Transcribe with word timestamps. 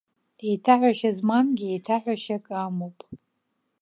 Еиҭаҳәашьа 0.47 1.11
змамгьы 1.17 1.65
еиҭаҳәашьак 1.69 2.45
амоуп. 2.63 2.97